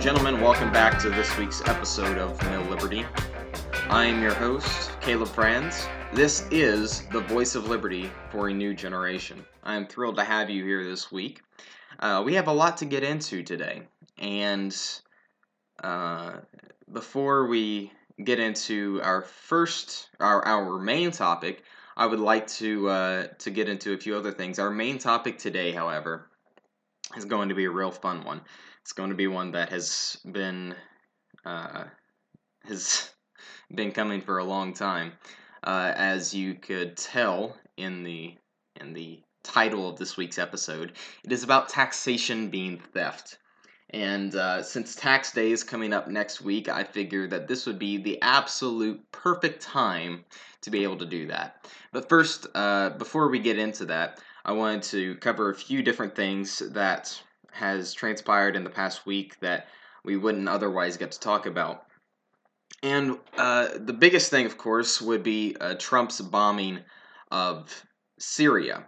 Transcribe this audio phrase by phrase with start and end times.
[0.00, 0.40] And gentlemen.
[0.40, 3.04] Welcome back to this week's episode of Know Liberty.
[3.90, 5.86] I am your host, Caleb Franz.
[6.14, 9.44] This is the voice of liberty for a new generation.
[9.62, 11.42] I am thrilled to have you here this week.
[11.98, 13.82] Uh, we have a lot to get into today,
[14.16, 14.74] and
[15.84, 16.36] uh,
[16.90, 17.92] before we
[18.24, 21.62] get into our first, our, our main topic,
[21.94, 24.58] I would like to uh, to get into a few other things.
[24.58, 26.30] Our main topic today, however,
[27.18, 28.40] is going to be a real fun one.
[28.82, 30.74] It's going to be one that has been
[31.44, 31.84] uh,
[32.64, 33.10] has
[33.74, 35.12] been coming for a long time,
[35.62, 38.34] uh, as you could tell in the
[38.80, 40.92] in the title of this week's episode.
[41.24, 43.38] It is about taxation being theft.
[43.92, 47.78] And uh, since tax day is coming up next week, I figured that this would
[47.78, 50.24] be the absolute perfect time
[50.62, 51.66] to be able to do that.
[51.92, 56.14] But first, uh, before we get into that, I wanted to cover a few different
[56.14, 57.20] things that
[57.52, 59.68] has transpired in the past week that
[60.04, 61.84] we wouldn't otherwise get to talk about.
[62.82, 66.80] And uh, the biggest thing, of course, would be uh, Trump's bombing
[67.30, 67.84] of
[68.18, 68.86] Syria.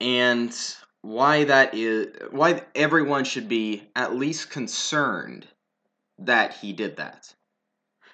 [0.00, 0.56] And
[1.02, 5.46] why that is, why everyone should be at least concerned
[6.18, 7.34] that he did that.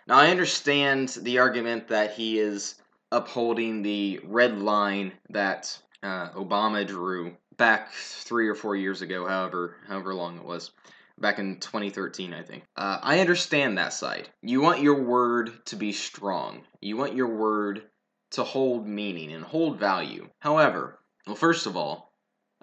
[0.07, 2.77] Now, I understand the argument that he is
[3.11, 9.77] upholding the red line that uh, Obama drew back three or four years ago, however
[9.87, 10.71] however long it was,
[11.19, 12.65] back in 2013, I think.
[12.77, 14.29] Uh, I understand that side.
[14.43, 16.63] You want your word to be strong.
[16.81, 17.83] You want your word
[18.33, 20.29] to hold meaning and hold value.
[20.41, 22.13] However, well, first of all,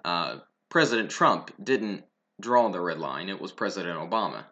[0.04, 0.38] uh,
[0.68, 2.04] President Trump didn't
[2.40, 3.28] draw the red line.
[3.28, 4.44] It was President Obama.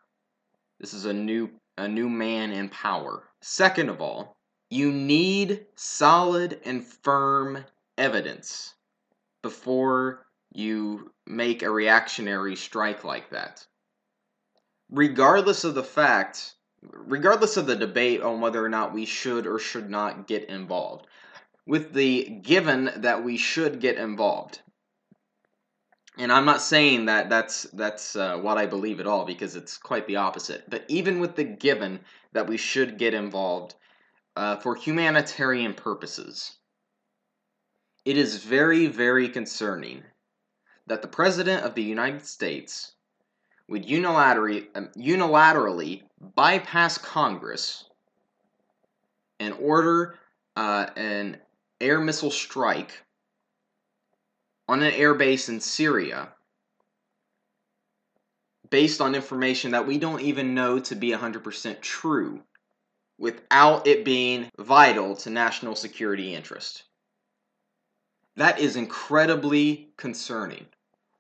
[0.81, 3.23] This is a new a new man in power.
[3.41, 4.37] Second of all,
[4.69, 7.65] you need solid and firm
[7.97, 8.75] evidence
[9.43, 13.67] before you make a reactionary strike like that.
[14.91, 19.59] Regardless of the fact, regardless of the debate on whether or not we should or
[19.59, 21.07] should not get involved,
[21.67, 24.63] with the given that we should get involved.
[26.17, 29.77] And I'm not saying that that's that's uh, what I believe at all because it's
[29.77, 30.69] quite the opposite.
[30.69, 32.01] But even with the given
[32.33, 33.75] that we should get involved
[34.35, 36.57] uh, for humanitarian purposes,
[38.05, 40.03] it is very very concerning
[40.88, 42.93] that the President of the United States
[43.69, 46.03] would unilaterally, um, unilaterally
[46.34, 47.84] bypass Congress
[49.38, 50.16] and order
[50.56, 51.38] uh, an
[51.81, 53.04] air missile strike
[54.66, 56.32] on an airbase in Syria
[58.70, 62.43] based on information that we don't even know to be 100% true
[63.19, 66.84] without it being vital to national security interest.
[68.37, 70.66] That is incredibly concerning.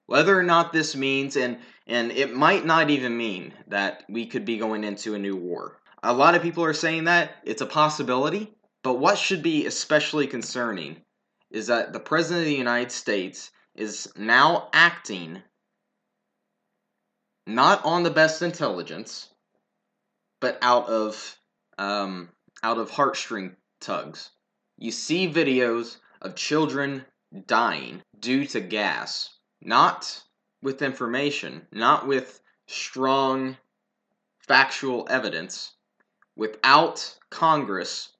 [0.08, 4.46] Whether or not this means, and, and it might not even mean that we could
[4.46, 5.82] be going into a new war.
[6.02, 10.26] A lot of people are saying that it's a possibility, but what should be especially
[10.26, 11.02] concerning
[11.50, 15.42] is that the President of the United States is now acting
[17.46, 19.28] not on the best intelligence,
[20.40, 21.36] but out of
[21.76, 22.30] um,
[22.62, 24.30] out of heartstring tugs.
[24.78, 27.04] You see videos of children
[27.46, 30.22] dying due to gas not
[30.62, 33.56] with information, not with strong
[34.38, 35.72] factual evidence,
[36.36, 38.10] without Congress,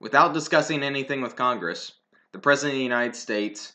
[0.00, 1.92] without discussing anything with Congress,
[2.32, 3.72] the President of the United States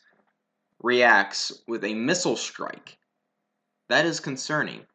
[0.82, 2.98] reacts with a missile strike.
[3.88, 4.86] That is concerning.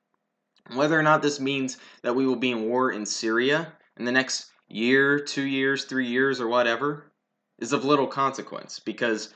[0.73, 4.11] Whether or not this means that we will be in war in Syria in the
[4.11, 7.11] next year, two years, three years, or whatever,
[7.59, 9.33] is of little consequence because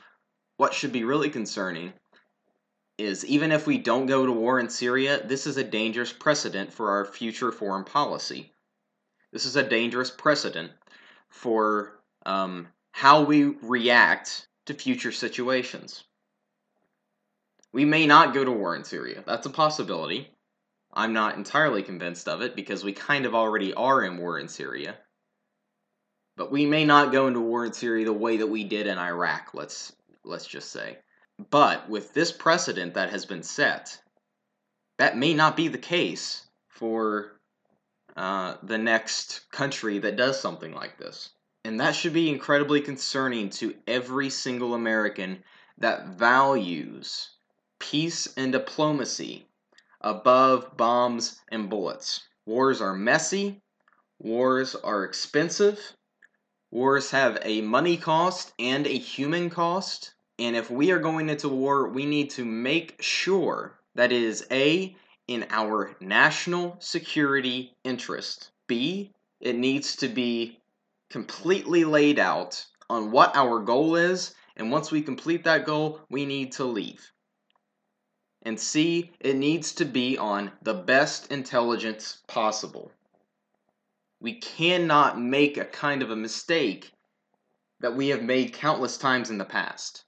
[0.56, 1.92] what should be really concerning
[2.98, 6.72] is even if we don't go to war in Syria, this is a dangerous precedent
[6.72, 8.52] for our future foreign policy.
[9.32, 10.72] This is a dangerous precedent
[11.28, 16.04] for um, how we react to future situations.
[17.72, 19.22] We may not go to war in Syria.
[19.26, 20.30] That's a possibility.
[20.92, 24.48] I'm not entirely convinced of it because we kind of already are in war in
[24.48, 24.96] Syria.
[26.38, 28.96] But we may not go into war in Syria the way that we did in
[28.96, 29.94] Iraq, let's
[30.26, 30.98] let's just say.
[31.50, 33.98] But with this precedent that has been set,
[34.98, 37.40] that may not be the case for
[38.16, 41.30] uh, the next country that does something like this.
[41.64, 45.42] And that should be incredibly concerning to every single American
[45.78, 47.30] that values
[47.78, 49.46] peace and diplomacy
[50.00, 52.28] above bombs and bullets.
[52.46, 53.60] Wars are messy,
[54.18, 55.92] wars are expensive,
[56.70, 61.48] wars have a money cost and a human cost, and if we are going into
[61.48, 64.96] war, we need to make sure that it is A,
[65.28, 68.50] in our national security interest.
[68.68, 70.60] B, it needs to be
[71.10, 76.24] completely laid out on what our goal is, and once we complete that goal, we
[76.24, 77.10] need to leave.
[78.42, 82.92] And C, it needs to be on the best intelligence possible.
[84.20, 86.92] We cannot make a kind of a mistake
[87.80, 90.04] that we have made countless times in the past.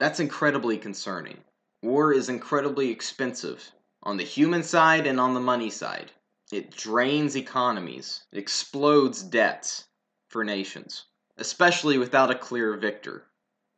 [0.00, 1.44] That's incredibly concerning.
[1.82, 3.70] War is incredibly expensive
[4.02, 6.10] on the human side and on the money side.
[6.50, 9.84] It drains economies, it explodes debts
[10.28, 11.04] for nations,
[11.36, 13.26] especially without a clear victor.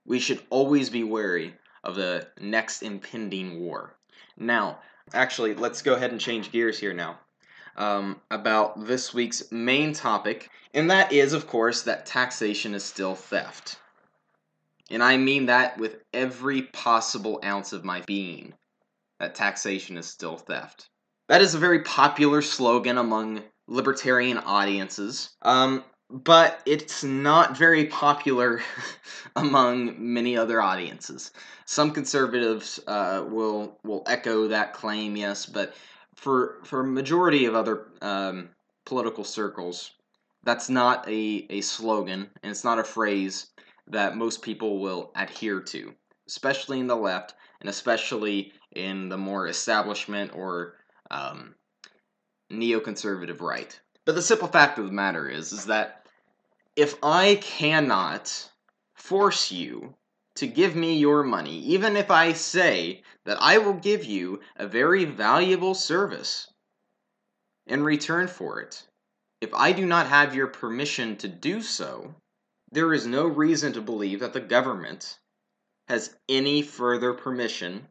[0.07, 3.97] We should always be wary of the next impending war.
[4.37, 4.79] Now,
[5.13, 7.19] actually, let's go ahead and change gears here now
[7.77, 13.17] um, about this week's main topic, and that is, of course, that taxation is still
[13.17, 13.81] theft.
[14.93, 18.53] And I mean that with every possible ounce of my being,
[19.19, 20.91] that taxation is still theft.
[21.29, 28.61] That is a very popular slogan among libertarian audiences, um, but it's not very popular
[29.37, 31.33] among many other audiences.
[31.65, 35.75] Some conservatives uh, will will echo that claim, yes, but
[36.17, 38.51] for for a majority of other um,
[38.85, 39.93] political circles,
[40.43, 43.52] that's not a, a slogan and it's not a phrase
[43.89, 45.95] that most people will adhere to,
[46.27, 50.75] especially in the left and especially in the more establishment or
[51.11, 51.55] um,
[52.51, 53.79] neoconservative right.
[54.05, 56.07] But the simple fact of the matter is, is that
[56.77, 58.51] if I cannot
[58.95, 59.95] force you
[60.37, 64.67] to give me your money, even if I say that I will give you a
[64.67, 66.49] very valuable service
[67.67, 68.87] in return for it.
[69.41, 72.15] If I do not have your permission to do so,
[72.73, 75.19] there is no reason to believe that the government
[75.89, 77.87] has any further permission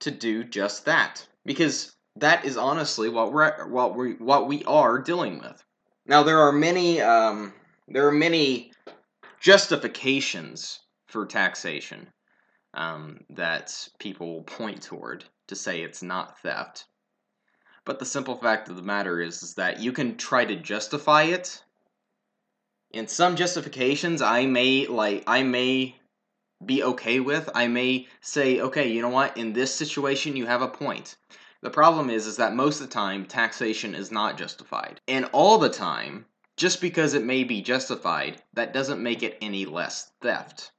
[0.00, 1.26] to do just that.
[1.44, 5.62] Because that is honestly what we're what we what we are dealing with.
[6.06, 7.52] Now there are many um,
[7.88, 8.72] there are many
[9.40, 12.08] justifications for taxation
[12.74, 16.84] um, that people will point toward to say it's not theft.
[17.84, 21.24] But the simple fact of the matter is, is that you can try to justify
[21.24, 21.62] it.
[22.92, 25.96] In some justifications, I may like I may
[26.64, 27.48] be okay with.
[27.54, 29.36] I may say, okay, you know what?
[29.36, 31.16] In this situation, you have a point.
[31.62, 35.58] The problem is, is that most of the time, taxation is not justified, and all
[35.58, 36.26] the time,
[36.56, 40.72] just because it may be justified, that doesn't make it any less theft.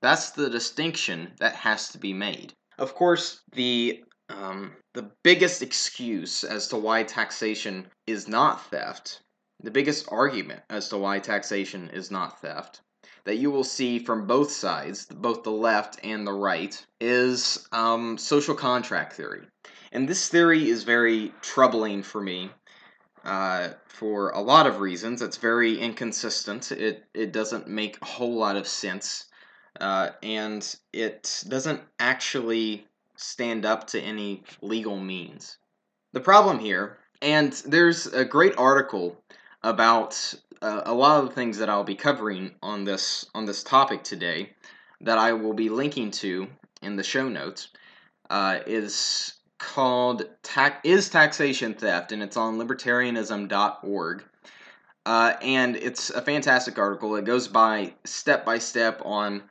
[0.00, 2.54] That's the distinction that has to be made.
[2.76, 9.20] Of course, the um, the biggest excuse as to why taxation is not theft,
[9.62, 12.80] the biggest argument as to why taxation is not theft,
[13.24, 18.18] that you will see from both sides, both the left and the right, is um,
[18.18, 19.46] social contract theory.
[19.92, 22.50] And this theory is very troubling for me
[23.24, 25.22] uh, for a lot of reasons.
[25.22, 26.72] It's very inconsistent.
[26.72, 29.26] It it doesn't make a whole lot of sense
[29.80, 35.58] uh, and it doesn't actually stand up to any legal means.
[36.12, 39.16] The problem here, and there's a great article
[39.64, 43.62] about uh, a lot of the things that I'll be covering on this on this
[43.62, 44.50] topic today
[45.00, 46.48] that I will be linking to
[46.82, 47.68] in the show notes
[48.30, 50.26] uh, is called
[50.84, 52.12] is taxation theft?
[52.12, 54.24] And it's on libertarianism.org
[55.04, 57.16] uh, and it's a fantastic article.
[57.16, 59.42] It goes by step by step on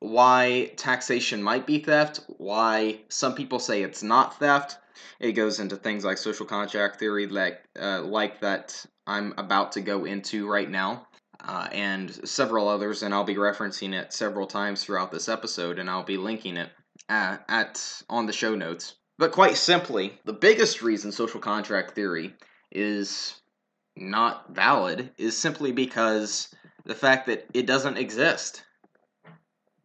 [0.00, 4.78] why taxation might be theft, why some people say it's not theft.
[5.20, 9.80] It goes into things like social contract theory, like uh, like that I'm about to
[9.80, 11.06] go into right now,
[11.40, 15.90] uh, and several others, and I'll be referencing it several times throughout this episode, and
[15.90, 16.70] I'll be linking it
[17.08, 18.94] at, at on the show notes.
[19.18, 22.34] But quite simply, the biggest reason social contract theory
[22.70, 23.34] is
[23.96, 28.62] not valid is simply because the fact that it doesn't exist.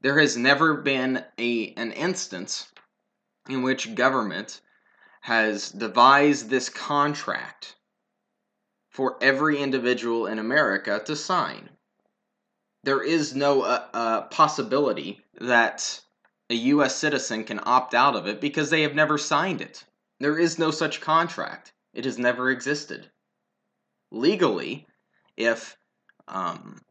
[0.03, 2.67] There has never been a an instance
[3.48, 4.60] in which government
[5.22, 7.77] has devised this contract
[8.89, 11.69] for every individual in America to sign.
[12.83, 16.01] There is no uh, uh, possibility that
[16.50, 16.98] a U.S.
[16.98, 19.86] citizen can opt out of it because they have never signed it.
[20.19, 21.72] There is no such contract.
[21.93, 23.10] It has never existed.
[24.12, 24.86] Legally,
[25.38, 25.77] if
[26.27, 26.81] um,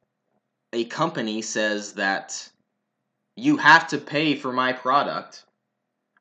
[0.72, 2.48] a company says that
[3.36, 5.44] you have to pay for my product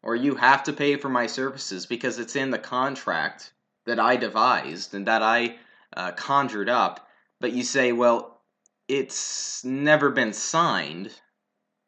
[0.03, 3.53] or you have to pay for my services because it's in the contract
[3.85, 5.57] that I devised and that I
[5.95, 7.07] uh, conjured up.
[7.39, 8.41] But you say, well,
[8.87, 11.11] it's never been signed.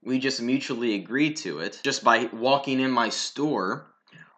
[0.04, 3.88] We just mutually agreed to it just by walking in my store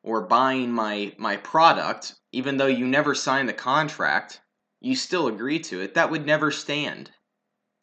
[0.03, 4.39] or buying my my product, even though you never signed the contract,
[4.79, 7.09] you still agree to it, that would never stand.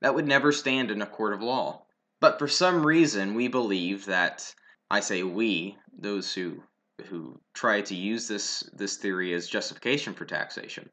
[0.00, 1.81] That would never stand in a court of law.
[2.22, 4.54] But for some reason, we believe that
[4.88, 6.62] I say we, those who
[7.06, 10.88] who try to use this this theory as justification for taxation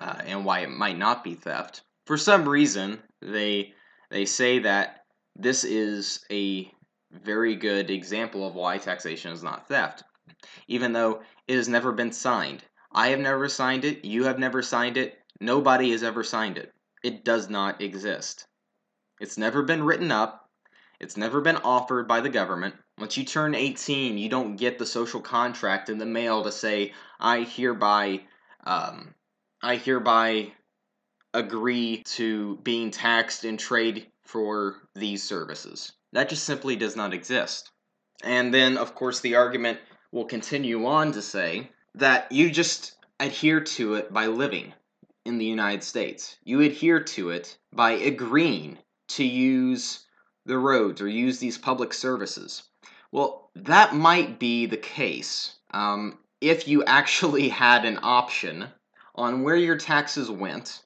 [0.00, 1.82] uh, and why it might not be theft.
[2.06, 3.74] For some reason, they
[4.08, 5.04] they say that
[5.36, 6.72] this is a
[7.12, 10.02] very good example of why taxation is not theft,
[10.66, 12.64] even though it has never been signed.
[12.90, 14.02] I have never signed it.
[14.02, 15.18] You have never signed it.
[15.40, 16.72] Nobody has ever signed it.
[17.04, 18.47] It does not exist.
[19.20, 20.48] It's never been written up.
[21.00, 22.74] It's never been offered by the government.
[22.98, 26.92] Once you turn 18, you don't get the social contract in the mail to say,
[27.20, 28.22] I hereby,
[28.64, 29.14] um,
[29.62, 30.52] I hereby
[31.34, 35.92] agree to being taxed in trade for these services.
[36.12, 37.70] That just simply does not exist.
[38.24, 39.78] And then, of course, the argument
[40.10, 44.72] will continue on to say that you just adhere to it by living
[45.24, 46.36] in the United States.
[46.44, 50.06] You adhere to it by agreeing to use
[50.46, 52.62] the roads or use these public services.
[53.10, 58.68] Well, that might be the case um, if you actually had an option
[59.14, 60.82] on where your taxes went.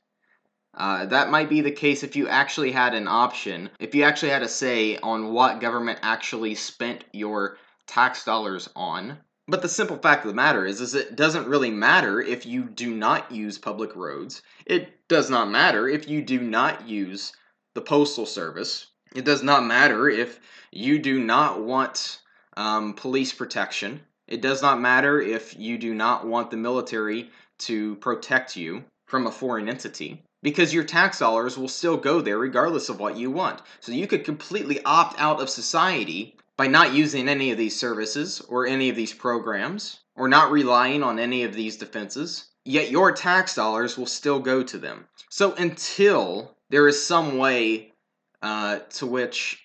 [0.74, 4.30] Uh, that might be the case if you actually had an option, if you actually
[4.30, 9.18] had a say on what government actually spent your tax dollars on.
[9.48, 12.62] But the simple fact of the matter is, is it doesn't really matter if you
[12.64, 14.40] do not use public roads.
[14.64, 17.32] It does not matter if you do not use
[17.74, 18.86] the postal service.
[19.14, 22.20] It does not matter if you do not want
[22.56, 24.00] um, police protection.
[24.26, 29.26] It does not matter if you do not want the military to protect you from
[29.26, 33.30] a foreign entity because your tax dollars will still go there regardless of what you
[33.30, 33.62] want.
[33.80, 38.40] So you could completely opt out of society by not using any of these services
[38.48, 43.12] or any of these programs or not relying on any of these defenses, yet your
[43.12, 45.06] tax dollars will still go to them.
[45.30, 47.92] So until there is some way
[48.40, 49.62] uh, to which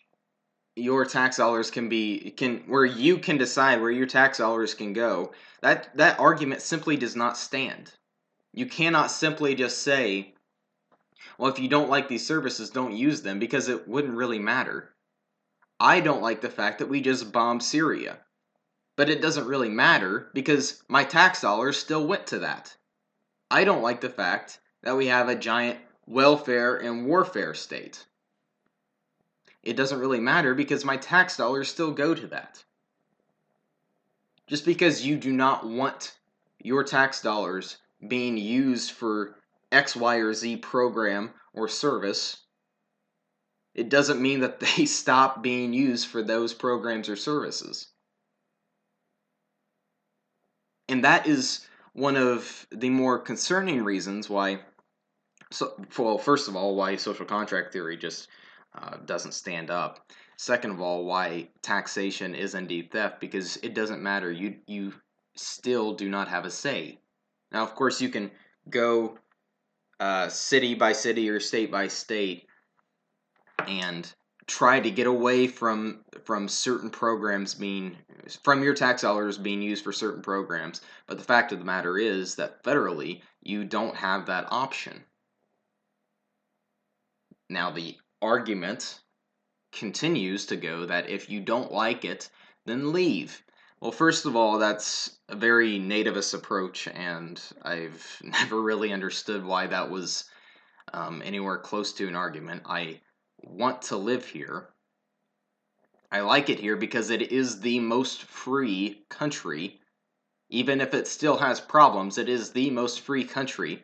[0.76, 4.94] your tax dollars can be can where you can decide where your tax dollars can
[4.94, 5.32] go.
[5.62, 7.94] That that argument simply does not stand.
[8.54, 10.36] You cannot simply just say
[11.40, 14.94] well if you don't like these services don't use them because it wouldn't really matter.
[15.80, 18.20] I don't like the fact that we just bombed syria.
[18.98, 22.76] But it doesn't really matter because my tax dollars still went to that.
[23.50, 28.06] I don't like the fact that we have a giant welfare and warfare state
[29.68, 32.64] it doesn't really matter because my tax dollars still go to that.
[34.48, 36.16] Just because you do not want
[36.64, 37.76] your tax dollars
[38.08, 39.36] being used for
[39.70, 42.38] X, Y, or Z program or service,
[43.76, 47.88] it doesn't mean that they stop being used for those programs or services.
[50.88, 54.62] And that is one of the more concerning reasons why
[55.52, 58.28] so well first of all why social contract theory just
[58.78, 60.12] uh, doesn't stand up.
[60.38, 64.32] Second of all, why taxation is indeed theft because it doesn't matter.
[64.32, 64.94] You you
[65.36, 67.00] still do not have a say.
[67.52, 68.32] Now, of course, you can
[68.70, 69.18] go
[70.00, 72.46] uh, city by city or state by state
[73.68, 74.12] and
[74.46, 77.98] try to get away from from certain programs being
[78.44, 80.82] from your tax dollars being used for certain programs.
[81.08, 85.04] But the fact of the matter is that federally, you don't have that option.
[87.50, 89.00] Now, the argument
[89.72, 92.30] continues to go that if you don't like it,
[92.66, 93.44] then leave.
[93.80, 99.68] Well, first of all, that's a very nativist approach, and I've never really understood why
[99.68, 100.30] that was
[100.94, 102.64] um, anywhere close to an argument.
[102.66, 103.02] I
[103.44, 104.74] want to live here.
[106.12, 109.80] I like it here because it is the most free country.
[110.50, 113.84] Even if it still has problems, it is the most free country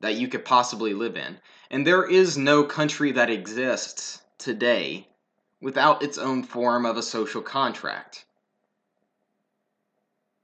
[0.00, 1.38] that you could possibly live in.
[1.70, 5.06] And there is no country that exists today
[5.60, 8.24] without its own form of a social contract.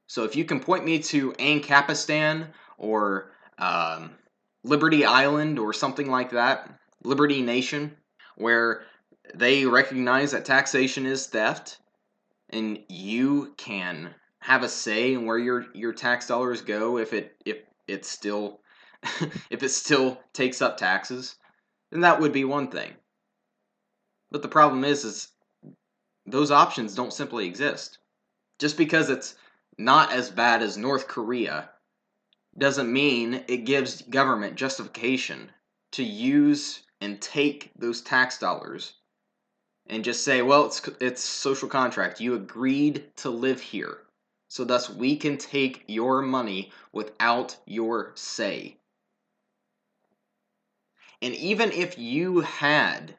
[0.06, 4.11] So if you can point me to Ancapistan or um,
[4.62, 6.70] Liberty Island or something like that,
[7.02, 7.96] Liberty Nation,
[8.37, 8.84] where
[9.34, 11.78] they recognize that taxation is theft
[12.50, 17.37] and you can have a say in where your, your tax dollars go if it
[17.44, 17.58] if
[17.88, 18.61] it's still
[19.50, 21.37] if it still takes up taxes,
[21.90, 22.92] then that would be one thing.
[24.30, 25.28] But the problem is, is
[26.26, 27.99] those options don't simply exist.
[28.58, 29.37] Just because it's
[29.78, 31.70] not as bad as North Korea
[32.56, 35.50] doesn't mean it gives government justification
[35.92, 38.94] to use and take those tax dollars
[39.87, 42.20] and just say, well, it's it's social contract.
[42.20, 43.99] You agreed to live here.
[44.49, 48.78] so thus we can take your money without your say.
[51.23, 53.16] And even if you had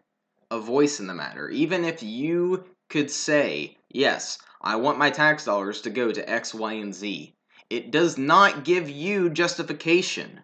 [0.51, 5.45] a voice in the matter, even if you could say, yes, I want my tax
[5.45, 7.33] dollars to go to X, Y, and Z,
[7.69, 10.41] it does not give you justification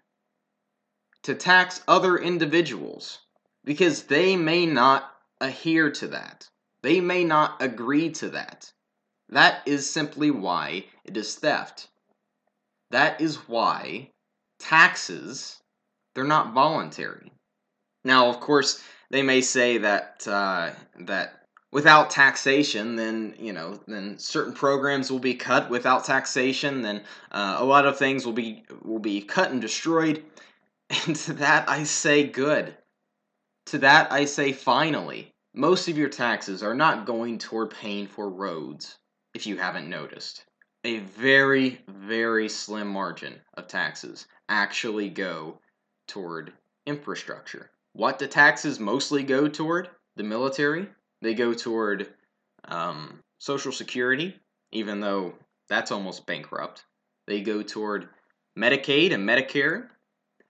[1.24, 3.20] to tax other individuals
[3.64, 6.50] because they may not adhere to that.
[6.82, 8.72] They may not agree to that.
[9.30, 11.88] That is simply why it is theft.
[12.90, 14.12] That is why
[14.60, 15.62] taxes,
[16.14, 17.32] they're not voluntary.
[18.04, 24.18] Now, of course, they may say that uh, that without taxation, then you know, then
[24.18, 25.70] certain programs will be cut.
[25.70, 30.24] Without taxation, then uh, a lot of things will be will be cut and destroyed.
[31.08, 32.76] And to that I say good.
[33.68, 35.32] To that I say finally.
[35.54, 38.98] Most of your taxes are not going toward paying for roads,
[39.34, 40.46] if you haven't noticed.
[40.84, 45.60] A very, very slim margin of taxes actually go
[46.08, 46.54] toward
[46.86, 47.70] infrastructure.
[47.94, 49.90] What the taxes mostly go toward?
[50.16, 50.88] The military.
[51.22, 52.08] They go toward
[52.66, 54.40] um, Social Security,
[54.72, 55.34] even though
[55.68, 56.86] that's almost bankrupt.
[57.28, 58.10] They go toward
[58.58, 59.88] Medicaid and Medicare.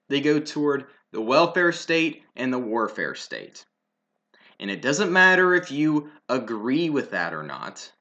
[0.09, 3.65] They go toward the welfare state and the warfare state.
[4.59, 7.91] And it doesn't matter if you agree with that or not,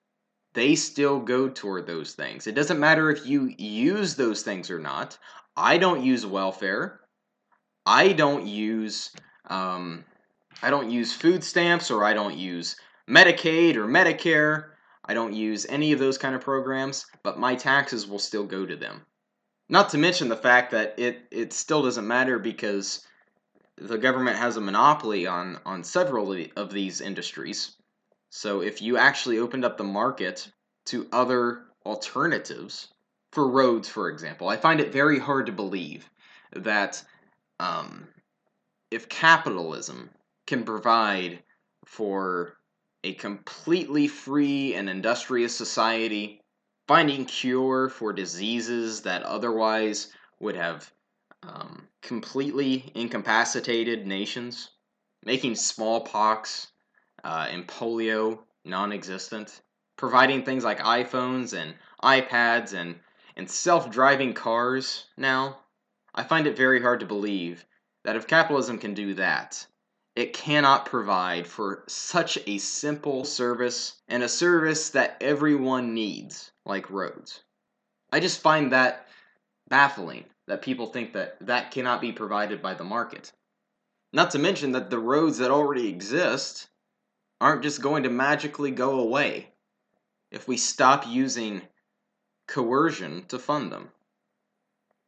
[0.53, 2.47] they still go toward those things.
[2.47, 5.17] It doesn't matter if you use those things or not.
[5.57, 7.01] I don't use welfare.
[7.87, 9.11] I don't use
[9.47, 10.05] um,
[10.63, 12.77] I don't use food stamps or I don't use
[13.09, 14.71] Medicaid or Medicare.
[15.05, 18.67] I don't use any of those kind of programs, but my taxes will still go
[18.67, 19.07] to them.
[19.69, 23.07] Not to mention the fact that it, it still doesn't matter because
[23.77, 27.77] the government has a monopoly on, on several of these industries.
[28.29, 30.51] So if you actually opened up the market
[30.87, 32.89] to other alternatives,
[33.33, 36.09] for roads, for example, I find it very hard to believe
[36.53, 37.03] that
[37.59, 38.09] um,
[38.91, 40.11] if capitalism
[40.47, 41.43] can provide
[41.85, 42.57] for
[43.05, 46.43] a completely free and industrious society,
[46.89, 50.93] finding cure for diseases that otherwise would have
[51.43, 54.71] um, completely incapacitated nations,
[55.25, 56.69] making smallpox
[57.25, 59.61] uh, and polio non existent,
[59.97, 62.99] providing things like iPhones and iPads and,
[63.37, 65.61] and self driving cars now.
[66.15, 67.65] I find it very hard to believe
[68.05, 69.67] that if capitalism can do that,
[70.17, 76.91] it cannot provide for such a simple service and a service that everyone needs, like
[76.91, 77.41] roads.
[78.13, 79.07] I just find that
[79.69, 83.33] baffling that people think that that cannot be provided by the market.
[84.13, 86.69] Not to mention that the roads that already exist
[87.41, 89.53] aren't just going to magically go away
[90.33, 91.63] if we stop using
[92.49, 93.93] coercion to fund them.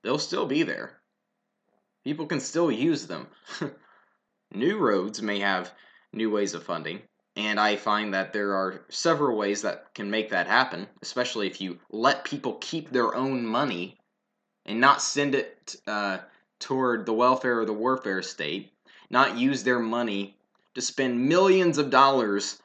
[0.03, 1.02] They'll still be there.
[2.05, 3.27] People can still use them.
[4.55, 5.73] new roads may have
[6.13, 7.01] new ways of funding,
[7.37, 11.61] and I find that there are several ways that can make that happen, especially if
[11.61, 13.99] you let people keep their own money
[14.67, 16.19] and not send it uh,
[16.59, 18.73] toward the welfare or the warfare state,
[19.11, 20.37] not use their money
[20.75, 22.61] to spend millions of dollars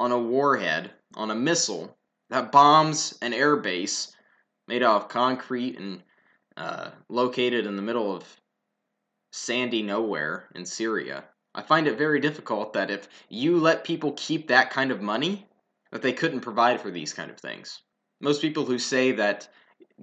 [0.00, 1.96] on a warhead, on a missile
[2.30, 4.14] that bombs an air base
[4.66, 6.02] made out of concrete and
[6.56, 8.37] uh, located in the middle of
[9.38, 11.24] sandy nowhere in Syria.
[11.54, 15.48] I find it very difficult that if you let people keep that kind of money,
[15.90, 17.80] that they couldn't provide for these kind of things.
[18.20, 19.48] Most people who say that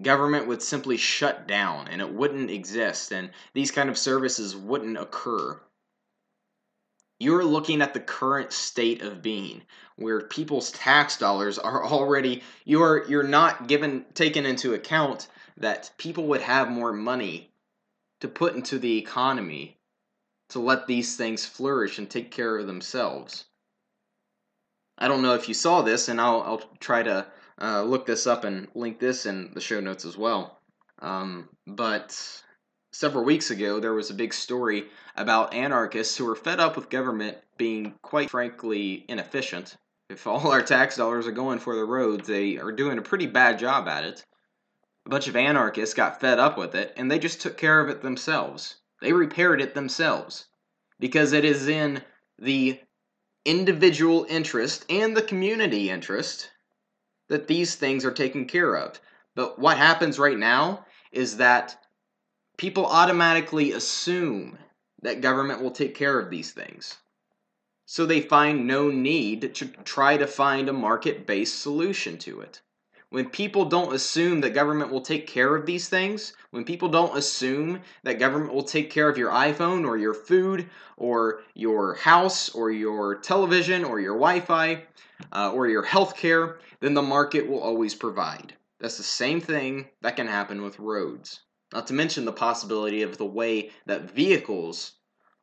[0.01, 4.97] government would simply shut down and it wouldn't exist and these kind of services wouldn't
[4.97, 5.61] occur.
[7.19, 9.61] You're looking at the current state of being
[9.95, 16.27] where people's tax dollars are already you're you're not given taken into account that people
[16.27, 17.53] would have more money
[18.21, 19.77] to put into the economy
[20.49, 23.45] to let these things flourish and take care of themselves.
[24.97, 27.25] I don't know if you saw this, and I'll, I'll try to
[27.61, 30.59] uh, look this up and link this in the show notes as well.
[30.99, 32.17] Um, but
[32.93, 36.89] several weeks ago, there was a big story about anarchists who were fed up with
[36.89, 39.75] government being, quite frankly, inefficient.
[40.09, 43.25] If all our tax dollars are going for the roads, they are doing a pretty
[43.25, 44.23] bad job at it.
[45.05, 47.89] A bunch of anarchists got fed up with it and they just took care of
[47.89, 48.77] it themselves.
[49.01, 50.45] They repaired it themselves
[50.99, 52.01] because it is in
[52.39, 52.79] the
[53.45, 56.49] individual interest and the community interest
[57.27, 58.99] that these things are taken care of.
[59.35, 61.85] But what happens right now is that
[62.57, 64.57] people automatically assume
[65.03, 66.97] that government will take care of these things.
[67.85, 72.61] So they find no need to try to find a market based solution to it
[73.15, 77.17] when people don't assume that government will take care of these things, when people don't
[77.17, 82.49] assume that government will take care of your iPhone or your food or your house
[82.49, 84.83] or your television or your Wi Fi
[85.31, 88.53] uh, or your health care, then the market will always provide.
[88.81, 91.39] That's the same thing that can happen with roads.
[91.71, 94.91] Not to mention the possibility of the way that vehicles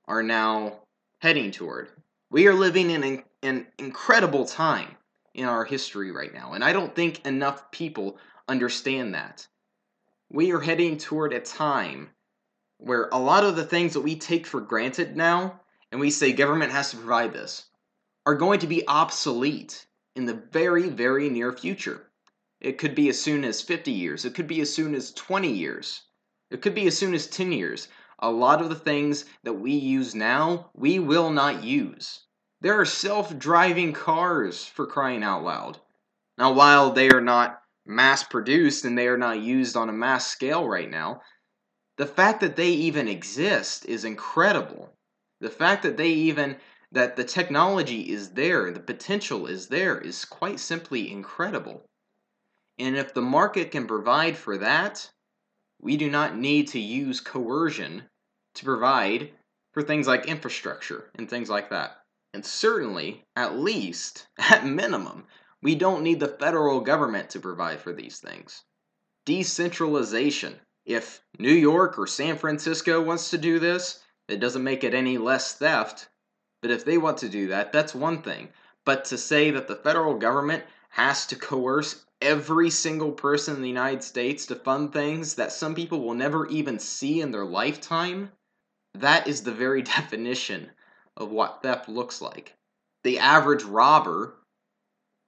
[0.07, 0.81] are now
[1.21, 1.89] heading toward.
[2.31, 4.99] We are living in an, an incredible time
[5.35, 8.19] in our history right now, and I don't think enough people
[8.49, 9.47] understand that.
[10.31, 12.11] We are heading toward a time
[12.79, 16.33] where a lot of the things that we take for granted now, and we say
[16.33, 17.67] government has to provide this,
[18.27, 22.11] are going to be obsolete in the very, very near future.
[22.61, 25.51] It could be as soon as 50 years, it could be as soon as 20
[25.51, 26.03] years,
[26.51, 27.89] it could be as soon as 10 years.
[28.19, 32.21] A lot of the things that we use now, we will not use.
[32.63, 35.81] There are self driving cars for crying out loud.
[36.39, 40.29] Now, while they are not mass produced and they are not used on a mass
[40.29, 41.23] scale right now,
[41.97, 44.95] the fact that they even exist is incredible.
[45.41, 46.57] The fact that they even
[46.93, 51.85] that the technology is there, the potential is there is quite simply incredible.
[52.79, 55.11] And if the market can provide for that,
[55.81, 58.05] we do not need to use coercion
[58.55, 59.33] to provide
[59.73, 62.02] for things like infrastructure and things like that.
[62.35, 65.27] And certainly, at least, at minimum,
[65.61, 68.65] we don't need the federal government to provide for these things.
[69.27, 70.61] Decentralization.
[70.85, 75.19] If New York or San Francisco wants to do this, it doesn't make it any
[75.19, 76.09] less theft.
[76.63, 78.49] But if they want to do that, that's one thing.
[78.85, 83.69] But to say that the federal government has to coerce every single person in the
[83.69, 88.33] United States to fund things that some people will never even see in their lifetime,
[88.95, 90.71] that is the very definition
[91.17, 92.55] of what theft looks like.
[93.05, 94.37] The average robber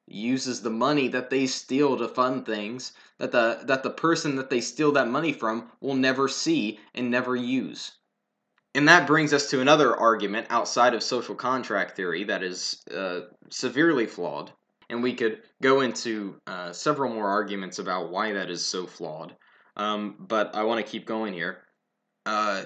[0.07, 4.51] uses the money that they steal to fund things that the that the person that
[4.51, 7.93] they steal that money from will never see and never use.
[8.75, 13.21] And that brings us to another argument outside of social contract theory that is uh,
[13.49, 14.53] severely flawed.
[14.91, 19.37] And we could go into uh, several more arguments about why that is so flawed.
[19.77, 21.63] Um, but I want to keep going here.
[22.27, 22.65] Uh,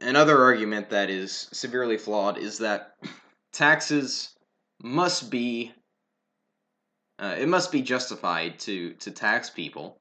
[0.00, 2.94] another argument that is severely flawed is that
[3.52, 4.34] taxes
[4.82, 5.72] must be
[7.20, 9.98] uh, it must be justified to to tax people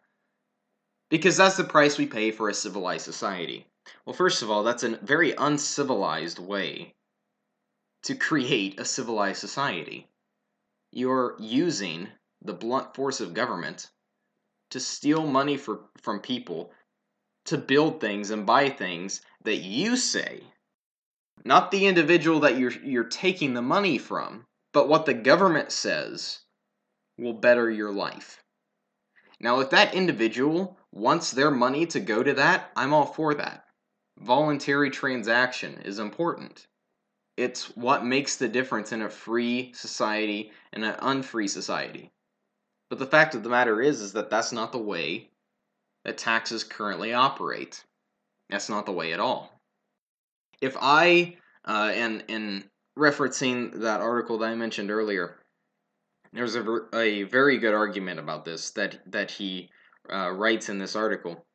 [1.09, 3.65] because that's the price we pay for a civilized society.
[4.05, 6.93] Well, first of all, that's a very uncivilized way
[8.03, 10.07] to create a civilized society.
[10.91, 12.09] You're using
[12.41, 13.89] the blunt force of government
[14.71, 16.71] to steal money for, from people
[17.47, 20.43] to build things and buy things that you say,
[21.43, 26.39] not the individual that you're you're taking the money from, but what the government says
[27.17, 28.43] will better your life.
[29.39, 33.65] Now, if that individual wants their money to go to that, I'm all for that.
[34.19, 36.67] Voluntary transaction is important.
[37.37, 42.11] It's what makes the difference in a free society and an unfree society.
[42.89, 45.29] But the fact of the matter is is that that's not the way
[46.07, 47.83] that taxes currently operate.
[48.49, 49.51] That's not the way at all.
[50.61, 52.63] If I, uh, and in
[52.97, 55.35] referencing that article that I mentioned earlier,
[56.31, 59.69] there's a, a very good argument about this that that he
[60.11, 61.45] uh, writes in this article.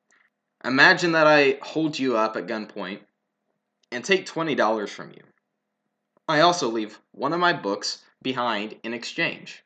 [0.65, 3.01] Imagine that I hold you up at gunpoint
[3.91, 5.23] and take twenty dollars from you.
[6.29, 9.65] I also leave one of my books behind in exchange.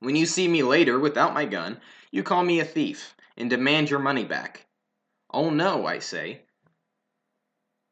[0.00, 3.88] When you see me later without my gun, you call me a thief and demand
[3.88, 4.66] your money back.
[5.30, 6.42] Oh no, I say.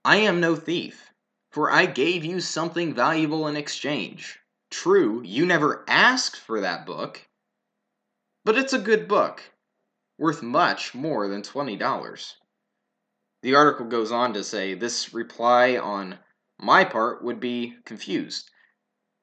[0.05, 1.13] I am no thief,
[1.51, 4.41] for I gave you something valuable in exchange.
[4.71, 7.29] True, you never asked for that book,
[8.45, 9.43] but it's a good book,
[10.19, 12.33] worth much more than $20.
[13.43, 16.19] The article goes on to say this reply on
[16.59, 18.51] my part would be confused.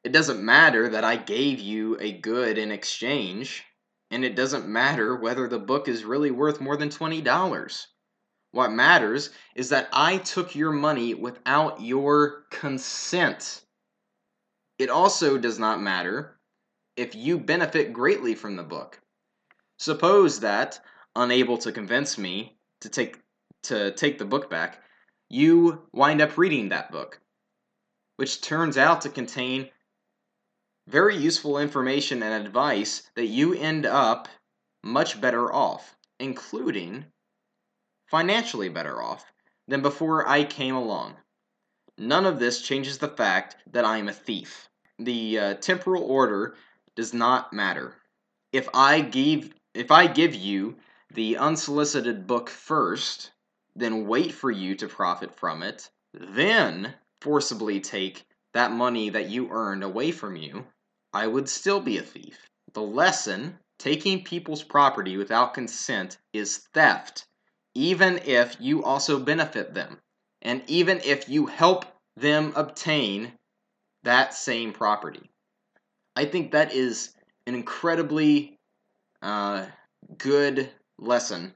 [0.04, 3.66] It doesn't matter that I gave you a good in exchange
[4.14, 7.88] and it doesn't matter whether the book is really worth more than $20.
[8.52, 13.62] What matters is that I took your money without your consent.
[14.78, 16.38] It also does not matter
[16.96, 19.00] if you benefit greatly from the book.
[19.80, 20.80] Suppose that,
[21.16, 23.20] unable to convince me to take
[23.64, 24.84] to take the book back,
[25.30, 27.20] you wind up reading that book,
[28.18, 29.70] which turns out to contain
[30.88, 34.28] very useful information and advice that you end up
[34.84, 37.06] much better off, including
[38.08, 39.26] financially better off
[39.68, 41.16] than before I came along.
[41.98, 44.70] None of this changes the fact that I am a thief.
[45.00, 46.56] The uh, temporal order
[46.96, 47.96] does not matter.
[48.52, 50.78] If I gave If I give you
[51.14, 53.32] the unsolicited book first,
[53.76, 59.50] then wait for you to profit from it, then forcibly take that money that you
[59.52, 60.66] earned away from you,
[61.14, 62.48] I would still be a thief.
[62.74, 67.26] The lesson taking people's property without consent is theft,
[67.76, 70.00] even if you also benefit them,
[70.42, 71.86] and even if you help
[72.16, 73.34] them obtain
[74.04, 75.30] that same property.
[76.16, 77.14] I think that is
[77.48, 78.60] an incredibly
[79.22, 79.66] uh,
[80.18, 81.54] good lesson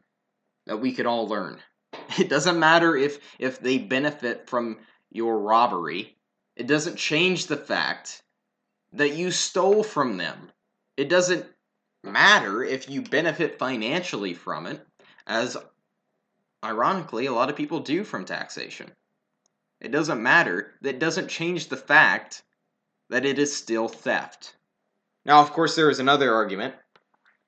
[0.66, 1.60] that we could all learn.
[2.20, 4.80] It doesn't matter if if they benefit from
[5.12, 6.17] your robbery.
[6.58, 8.24] It doesn't change the fact
[8.94, 10.52] that you stole from them.
[10.98, 11.46] It doesn't
[12.04, 14.84] matter if you benefit financially from it,
[15.28, 15.56] as
[16.66, 18.92] ironically a lot of people do from taxation.
[19.80, 20.74] It doesn't matter.
[20.82, 22.42] That doesn't change the fact
[23.12, 24.56] that it is still theft.
[25.26, 26.74] Now, of course, there is another argument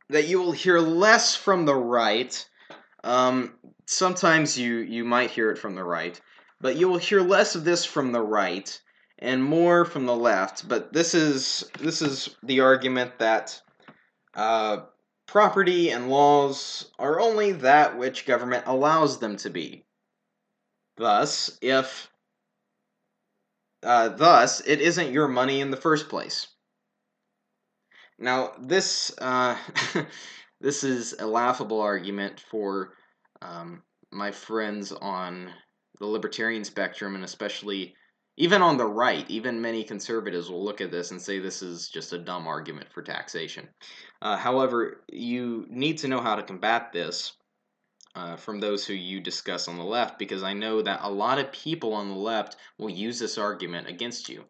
[0.10, 2.48] that you will hear less from the right.
[3.04, 3.56] Um,
[3.88, 6.22] sometimes you, you might hear it from the right,
[6.62, 8.80] but you will hear less of this from the right
[9.20, 10.68] and more from the left.
[10.68, 13.62] But this is this is the argument that
[14.34, 14.86] uh,
[15.28, 19.86] property and laws are only that which government allows them to be.
[20.98, 22.10] Thus, if
[23.84, 26.48] uh, thus it isn't your money in the first place.
[28.18, 29.58] Now, this uh,
[30.62, 32.94] this is a laughable argument for
[33.42, 35.52] um, my friends on
[36.00, 37.96] the libertarian spectrum, and especially
[38.40, 39.30] even on the right.
[39.30, 42.92] Even many conservatives will look at this and say this is just a dumb argument
[42.92, 43.70] for taxation.
[44.22, 47.34] Uh, however, you need to know how to combat this.
[48.16, 51.38] Uh, from those who you discuss on the left, because I know that a lot
[51.38, 54.44] of people on the left will use this argument against you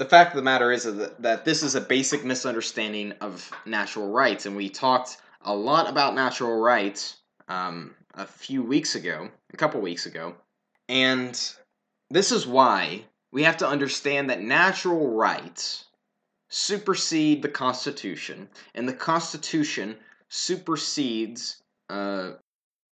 [0.00, 4.10] the fact of the matter is that, that this is a basic misunderstanding of natural
[4.10, 9.56] rights, and we talked a lot about natural rights um, a few weeks ago, a
[9.58, 10.34] couple weeks ago,
[10.88, 11.52] and
[12.08, 15.84] this is why we have to understand that natural rights
[16.48, 19.96] supersede the Constitution, and the Constitution
[20.28, 22.32] supersedes uh,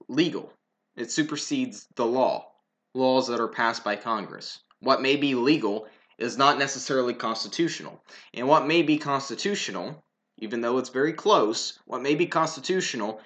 [0.08, 0.52] legal.
[0.96, 2.52] It supersedes the law,
[2.94, 4.60] laws that are passed by Congress.
[4.80, 8.02] What may be legal is not necessarily constitutional.
[8.32, 10.04] And what may be constitutional,
[10.38, 13.20] even though it's very close, what may be constitutional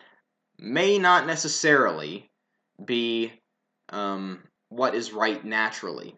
[0.59, 2.31] may not necessarily
[2.85, 3.33] be
[3.91, 6.17] um, what is right naturally.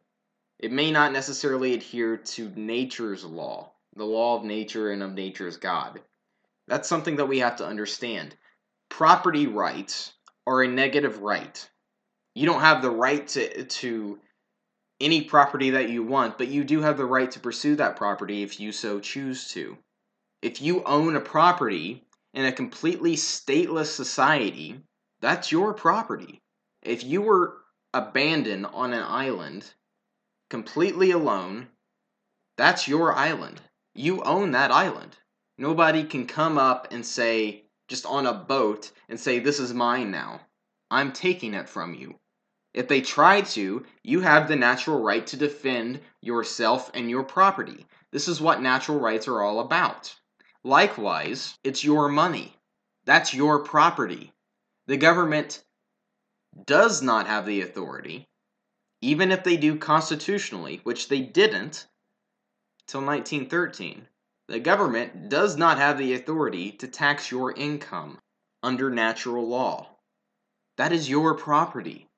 [0.60, 5.56] It may not necessarily adhere to nature's law, the law of nature and of nature's
[5.56, 6.02] God.
[6.68, 8.36] That's something that we have to understand.
[8.90, 10.12] Property rights
[10.46, 11.66] are a negative right.
[12.34, 14.20] You don't have the right to, to
[15.00, 18.42] any property that you want, but you do have the right to pursue that property
[18.42, 19.78] if you so choose to.
[20.42, 24.78] If you own a property in a completely stateless society,
[25.22, 26.42] that's your property.
[26.82, 27.62] If you were
[27.94, 29.72] abandoned on an island,
[30.50, 31.68] completely alone,
[32.58, 33.62] that's your island.
[33.94, 35.16] You own that island.
[35.56, 40.10] Nobody can come up and say, just on a boat, and say, This is mine
[40.10, 40.40] now.
[40.90, 42.18] I'm taking it from you.
[42.72, 47.86] If they try to, you have the natural right to defend yourself and your property.
[48.12, 50.14] This is what natural rights are all about.
[50.62, 52.56] Likewise, it's your money.
[53.04, 54.32] That's your property.
[54.86, 55.64] The government
[56.66, 58.28] does not have the authority,
[59.00, 61.86] even if they do constitutionally, which they didn't
[62.86, 64.06] till 1913.
[64.48, 68.18] The government does not have the authority to tax your income
[68.62, 69.96] under natural law.
[70.76, 72.08] That is your property.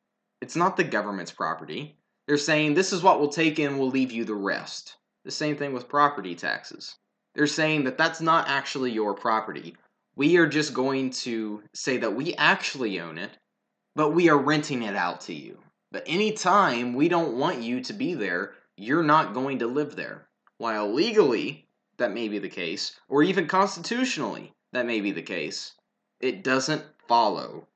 [0.40, 1.98] It's not the government's property.
[2.26, 4.96] They're saying this is what we'll take in, we'll leave you the rest.
[5.24, 6.96] The same thing with property taxes.
[7.34, 9.76] They're saying that that's not actually your property.
[10.16, 13.30] We are just going to say that we actually own it,
[13.94, 15.58] but we are renting it out to you.
[15.92, 20.26] But anytime we don't want you to be there, you're not going to live there.
[20.56, 25.74] While legally, that may be the case, or even constitutionally, that may be the case,
[26.18, 27.68] it doesn't follow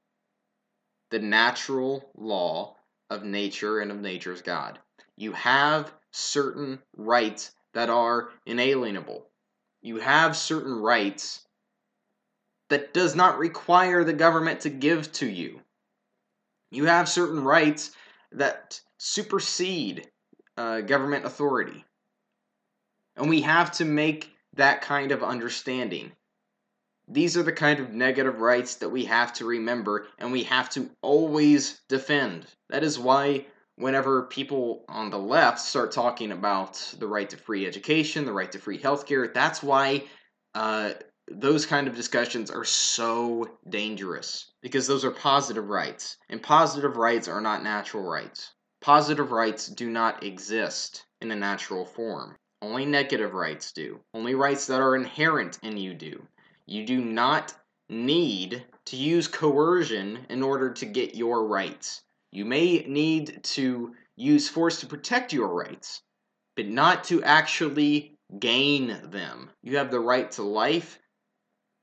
[1.11, 2.76] the natural law
[3.11, 4.79] of nature and of nature's God.
[5.16, 9.26] You have certain rights that are inalienable.
[9.83, 11.46] You have certain rights
[12.70, 15.61] that does not require the government to give to you.
[16.70, 17.92] You have certain rights
[18.37, 20.09] that supersede
[20.57, 21.85] uh, government authority.
[23.16, 26.12] And we have to make that kind of understanding.
[27.09, 30.68] These are the kind of negative rights that we have to remember and we have
[30.70, 32.46] to always defend.
[32.68, 33.46] That is why,
[33.77, 38.51] whenever people on the left start talking about the right to free education, the right
[38.53, 40.05] to free healthcare, that's why
[40.55, 40.94] uh,
[41.31, 47.29] those kind of discussions are so dangerous because those are positive rights, and positive rights
[47.29, 48.50] are not natural rights.
[48.81, 52.35] Positive rights do not exist in a natural form.
[52.61, 54.00] Only negative rights do.
[54.12, 56.26] Only rights that are inherent in you do.
[56.66, 57.55] You do not
[57.88, 62.02] need to use coercion in order to get your rights.
[62.33, 66.02] You may need to use force to protect your rights,
[66.57, 69.48] but not to actually gain them.
[69.62, 70.98] You have the right to life,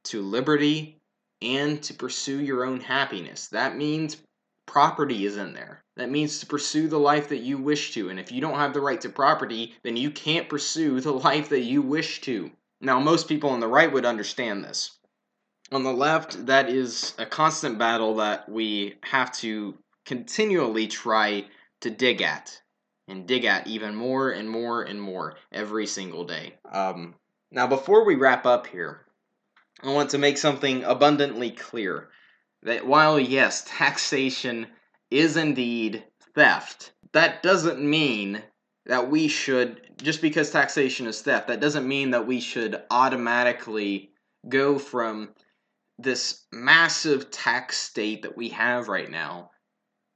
[0.03, 0.99] to liberty,
[1.43, 3.47] and to pursue your own happiness.
[3.47, 4.17] That means
[4.65, 5.83] property is in there.
[5.97, 8.09] That means to pursue the life that you wish to.
[8.09, 11.49] And if you don't have the right to property, then you can't pursue the life
[11.49, 12.51] that you wish to.
[12.81, 14.97] Now, most people on the right would understand this.
[15.71, 21.45] On the left, that is a constant battle that we have to continually try
[21.81, 22.61] to dig at
[23.07, 26.55] and dig at even more and more and more every single day.
[26.71, 27.15] Um,
[27.51, 29.05] now, before we wrap up here,
[29.81, 32.09] I want to make something abundantly clear
[32.63, 34.67] that while, yes, taxation
[35.09, 36.03] is indeed
[36.35, 38.41] theft, that doesn't mean
[38.85, 44.11] that we should, just because taxation is theft, that doesn't mean that we should automatically
[44.49, 45.29] go from
[45.97, 49.51] this massive tax state that we have right now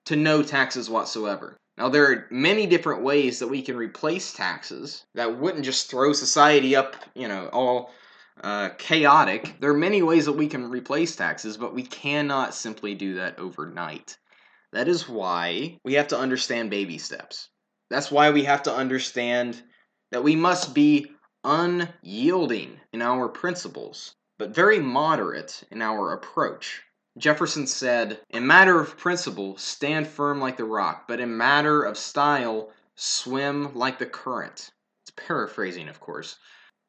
[0.06, 1.58] to no taxes whatsoever.
[1.78, 6.12] Now, there are many different ways that we can replace taxes that wouldn't just throw
[6.14, 7.92] society up, you know, all
[8.44, 9.56] uh, chaotic.
[9.60, 13.40] There are many ways that we can replace taxes, but we cannot simply do that
[13.40, 14.18] overnight.
[14.74, 17.50] That is why we have to understand baby steps.
[17.90, 19.62] That's why we have to understand
[20.12, 21.12] that we must be
[21.44, 26.84] unyielding in our principles, but very moderate in our approach.
[27.18, 31.98] Jefferson said, In matter of principle, stand firm like the rock, but in matter of
[31.98, 34.72] style, swim like the current.
[35.04, 36.38] It's paraphrasing, of course,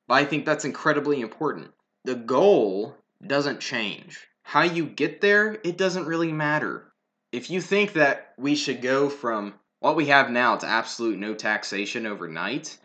[0.08, 1.70] but I think that's incredibly important.
[2.04, 4.26] The goal doesn't change.
[4.42, 6.90] How you get there, it doesn't really matter.
[7.30, 11.34] If you think that we should go from what we have now to absolute no
[11.34, 12.78] taxation overnight,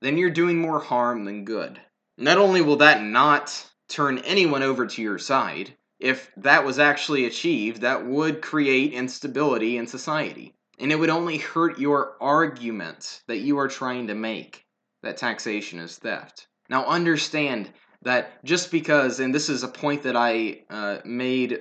[0.00, 1.80] then you're doing more harm than good.
[2.16, 7.24] Not only will that not turn anyone over to your side, if that was actually
[7.24, 10.54] achieved, that would create instability in society.
[10.78, 14.64] And it would only hurt your argument that you are trying to make
[15.02, 16.46] that taxation is theft.
[16.68, 21.60] Now, understand that just because, and this is a point that I uh, made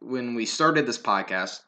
[0.00, 1.60] when we started this podcast,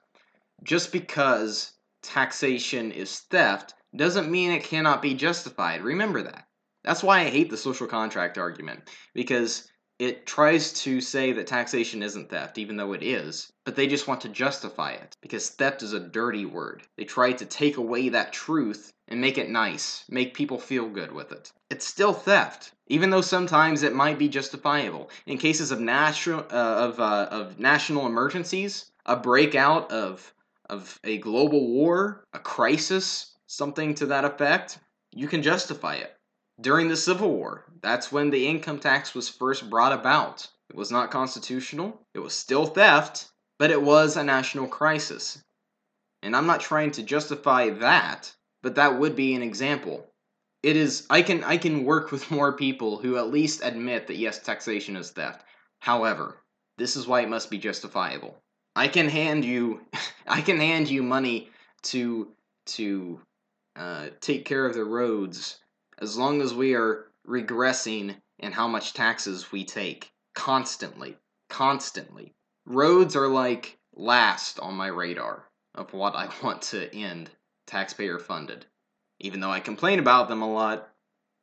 [0.62, 5.83] just because taxation is theft doesn't mean it cannot be justified.
[5.83, 6.47] Remember that.
[6.83, 12.02] That's why I hate the social contract argument, because it tries to say that taxation
[12.02, 15.83] isn't theft, even though it is, but they just want to justify it because theft
[15.83, 16.83] is a dirty word.
[16.96, 21.12] They try to take away that truth and make it nice, make people feel good
[21.12, 21.52] with it.
[21.70, 25.11] It's still theft, even though sometimes it might be justifiable.
[25.26, 30.35] In cases of national uh, of uh, of national emergencies, a breakout of
[30.68, 34.78] of a global war, a crisis, something to that effect,
[35.12, 36.13] you can justify it
[36.60, 37.64] during the Civil War.
[37.82, 40.48] That's when the income tax was first brought about.
[40.70, 45.42] It was not constitutional, it was still theft, but it was a national crisis.
[46.22, 50.06] And I'm not trying to justify that, but that would be an example.
[50.62, 54.16] It is I can I can work with more people who at least admit that
[54.16, 55.44] yes, taxation is theft.
[55.80, 56.40] However,
[56.78, 58.38] this is why it must be justifiable.
[58.74, 59.82] I can hand you
[60.26, 61.50] I can hand you money
[61.84, 62.32] to
[62.66, 63.20] to
[63.76, 65.59] uh, take care of the roads
[65.99, 71.16] as long as we are regressing in how much taxes we take constantly.
[71.49, 72.34] Constantly.
[72.66, 77.30] Roads are like last on my radar of what I want to end
[77.66, 78.66] taxpayer funded.
[79.20, 80.88] Even though I complain about them a lot,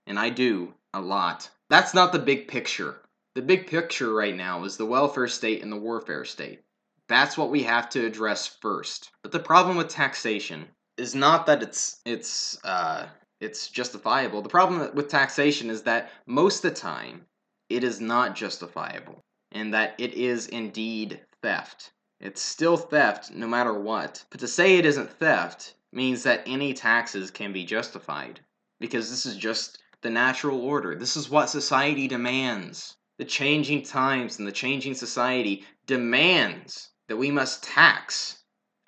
[0.06, 1.49] and I do a lot.
[1.70, 3.02] That's not the big picture.
[3.34, 6.62] The big picture right now is the welfare state and the warfare state.
[7.08, 9.10] That's what we have to address first.
[9.24, 13.08] But the problem with taxation is not that it's it's uh,
[13.42, 14.42] it's justifiable.
[14.44, 17.26] The problem with taxation is that most of the time
[17.70, 19.20] it is not justifiable
[19.52, 21.92] and that it is indeed theft.
[22.20, 24.24] It's still theft no matter what.
[24.30, 28.39] But to say it isn't theft means that any taxes can be justified
[28.80, 30.96] because this is just the natural order.
[30.96, 32.96] This is what society demands.
[33.18, 38.44] The changing times and the changing society demands that we must tax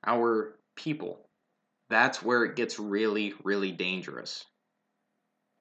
[0.05, 1.27] our people
[1.93, 4.45] that's where it gets really, really dangerous.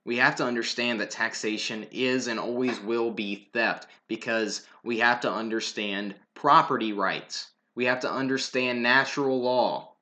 [0.05, 5.20] We have to understand that taxation is and always will be theft because we have
[5.20, 7.53] to understand property rights.
[7.74, 9.95] We have to understand natural law.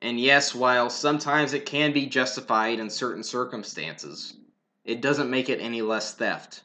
[0.00, 4.36] And yes, while sometimes it can be justified in certain circumstances,
[4.84, 6.64] it doesn't make it any less theft.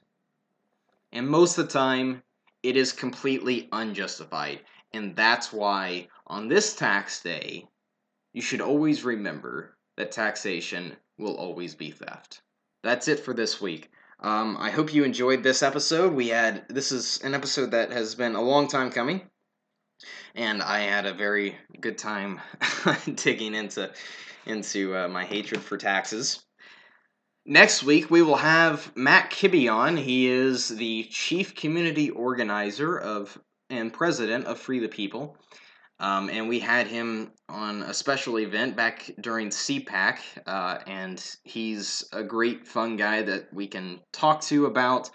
[1.11, 2.23] And most of the time,
[2.63, 4.61] it is completely unjustified.
[4.91, 7.67] And that's why on this tax day,
[8.37, 12.39] you should always remember that taxation will always be theft.
[12.83, 13.89] That's it for this week.
[14.19, 16.13] Um, I hope you enjoyed this episode.
[16.13, 19.23] We had this is an episode that has been a long time coming,
[20.35, 22.39] and I had a very good time
[23.15, 23.91] digging into
[24.45, 26.45] into uh, my hatred for taxes.
[27.43, 29.97] Next week we will have Matt Kibbe on.
[29.97, 33.35] He is the chief community organizer of
[33.71, 35.35] and president of Free the People.
[35.99, 42.07] Um, and we had him on a special event back during CPAC, uh, and he's
[42.13, 45.09] a great, fun guy that we can talk to about.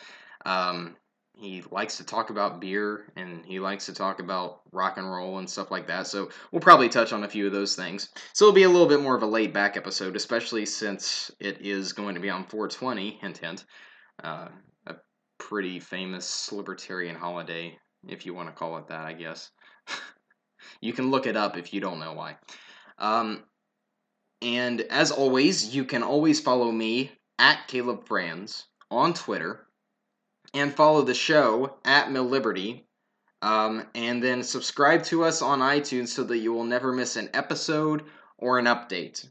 [0.44, 0.96] Um,
[1.34, 5.38] he likes to talk about beer, and he likes to talk about rock and roll
[5.38, 6.06] and stuff like that.
[6.06, 8.08] So we'll probably touch on a few of those things.
[8.32, 11.60] So it'll be a little bit more of a laid back episode, especially since it
[11.60, 13.18] is going to be on 420.
[13.20, 13.64] Hint, hint.
[14.22, 14.48] Uh,
[14.86, 14.96] a
[15.38, 17.76] pretty famous libertarian holiday,
[18.06, 19.50] if you want to call it that, I guess.
[20.82, 22.36] You can look it up if you don't know why.
[22.98, 23.44] Um,
[24.42, 29.66] and as always, you can always follow me at Caleb Franz on Twitter
[30.52, 32.84] and follow the show at Know Liberty.
[33.40, 37.30] Um, and then subscribe to us on iTunes so that you will never miss an
[37.32, 38.04] episode
[38.38, 39.28] or an update.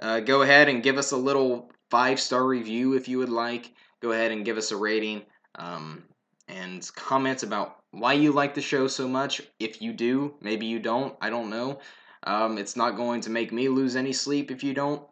[0.00, 3.72] Uh, go ahead and give us a little five star review if you would like.
[4.00, 5.22] Go ahead and give us a rating
[5.54, 6.04] um,
[6.46, 9.42] and comments about why you like the show so much.
[9.58, 11.80] If you do, maybe you don't, I don't know.
[12.24, 15.02] Um, it's not going to make me lose any sleep if you don't.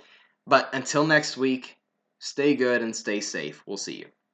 [0.46, 1.76] But until next week,
[2.18, 3.62] stay good and stay safe.
[3.66, 4.06] We'll see you.